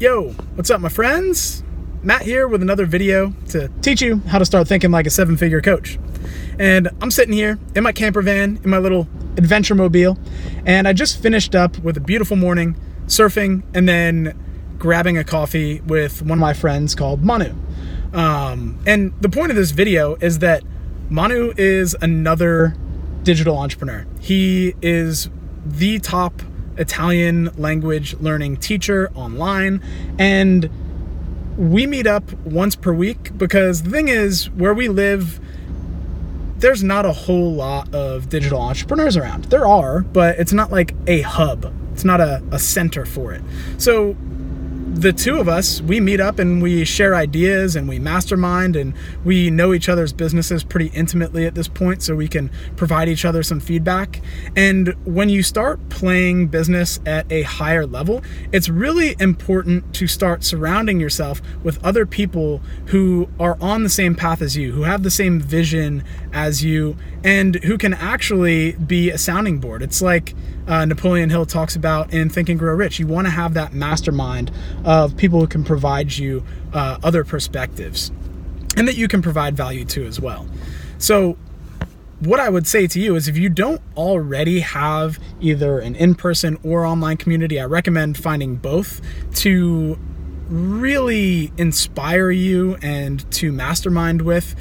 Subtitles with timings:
[0.00, 1.62] Yo, what's up, my friends?
[2.02, 5.36] Matt here with another video to teach you how to start thinking like a seven
[5.36, 6.00] figure coach.
[6.58, 10.18] And I'm sitting here in my camper van, in my little adventure mobile,
[10.66, 12.76] and I just finished up with a beautiful morning
[13.06, 14.36] surfing and then
[14.80, 17.54] grabbing a coffee with one of my friends called Manu.
[18.12, 20.64] Um, and the point of this video is that
[21.08, 22.74] Manu is another
[23.22, 24.06] digital entrepreneur.
[24.18, 25.30] He is
[25.64, 26.42] the top
[26.76, 29.82] Italian language learning teacher online.
[30.18, 30.70] And
[31.56, 35.40] we meet up once per week because the thing is, where we live,
[36.58, 39.44] there's not a whole lot of digital entrepreneurs around.
[39.46, 43.42] There are, but it's not like a hub, it's not a, a center for it.
[43.78, 44.16] So
[44.92, 48.94] the two of us, we meet up and we share ideas and we mastermind and
[49.24, 53.24] we know each other's businesses pretty intimately at this point so we can provide each
[53.24, 54.20] other some feedback.
[54.56, 60.44] And when you start playing business at a higher level, it's really important to start
[60.44, 65.02] surrounding yourself with other people who are on the same path as you, who have
[65.02, 69.80] the same vision as you, and who can actually be a sounding board.
[69.80, 70.34] It's like
[70.66, 72.98] uh, Napoleon Hill talks about in Think and Grow Rich.
[72.98, 74.50] You want to have that mastermind
[74.84, 78.10] of people who can provide you uh, other perspectives
[78.76, 80.46] and that you can provide value to as well.
[80.98, 81.38] So,
[82.20, 86.14] what I would say to you is if you don't already have either an in
[86.14, 89.00] person or online community, I recommend finding both
[89.36, 89.98] to
[90.48, 94.54] really inspire you and to mastermind with.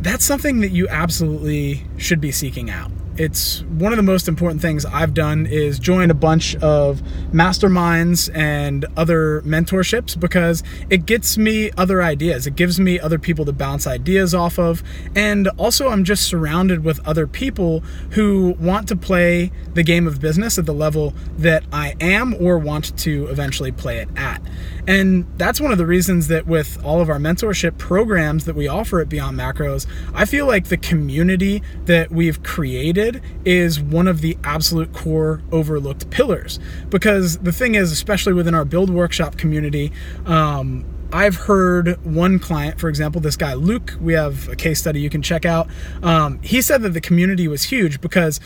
[0.00, 4.62] That's something that you absolutely should be seeking out it's one of the most important
[4.62, 7.02] things I've done is join a bunch of
[7.34, 12.46] masterminds and other mentorships because it gets me other ideas.
[12.46, 14.82] It gives me other people to bounce ideas off of.
[15.14, 17.80] And also, I'm just surrounded with other people
[18.12, 22.56] who want to play the game of business at the level that I am or
[22.56, 24.40] want to eventually play it at.
[24.86, 28.66] And that's one of the reasons that with all of our mentorship programs that we
[28.66, 33.09] offer at Beyond Macros, I feel like the community that we've created
[33.44, 36.58] is one of the absolute core overlooked pillars.
[36.88, 39.92] Because the thing is, especially within our build workshop community,
[40.26, 45.00] um, I've heard one client, for example, this guy Luke, we have a case study
[45.00, 45.68] you can check out.
[46.02, 48.40] Um, he said that the community was huge because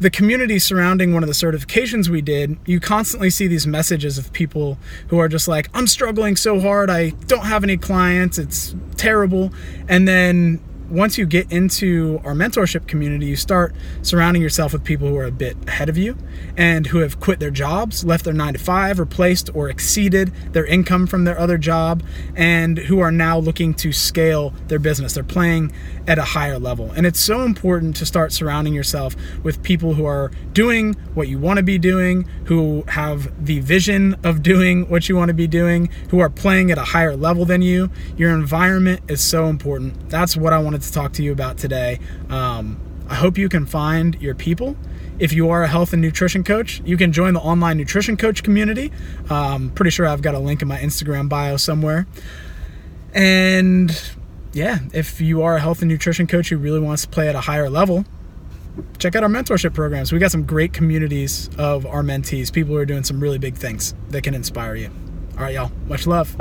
[0.00, 4.32] the community surrounding one of the certifications we did, you constantly see these messages of
[4.32, 8.74] people who are just like, I'm struggling so hard, I don't have any clients, it's
[8.96, 9.52] terrible.
[9.88, 15.08] And then once you get into our mentorship community, you start surrounding yourself with people
[15.08, 16.16] who are a bit ahead of you
[16.56, 20.64] and who have quit their jobs, left their nine to five, replaced or exceeded their
[20.66, 22.02] income from their other job,
[22.36, 25.14] and who are now looking to scale their business.
[25.14, 25.72] They're playing
[26.06, 26.92] at a higher level.
[26.92, 31.38] And it's so important to start surrounding yourself with people who are doing what you
[31.38, 35.46] want to be doing, who have the vision of doing what you want to be
[35.46, 37.90] doing, who are playing at a higher level than you.
[38.16, 40.10] Your environment is so important.
[40.10, 42.00] That's what I wanted to talk to you about today.
[42.30, 44.76] Um, I hope you can find your people.
[45.20, 48.42] If you are a health and nutrition coach, you can join the online nutrition coach
[48.42, 48.90] community.
[49.30, 52.08] Um, pretty sure I've got a link in my Instagram bio somewhere.
[53.12, 53.96] And
[54.52, 57.36] yeah, if you are a health and nutrition coach who really wants to play at
[57.36, 58.04] a higher level,
[58.98, 60.12] check out our mentorship programs.
[60.12, 63.54] We got some great communities of our mentees, people who are doing some really big
[63.54, 64.90] things that can inspire you.
[65.36, 66.36] All right, y'all, much love.